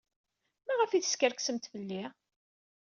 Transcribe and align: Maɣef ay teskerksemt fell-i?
Maɣef 0.65 0.91
ay 0.91 1.03
teskerksemt 1.03 1.69
fell-i? 1.73 2.03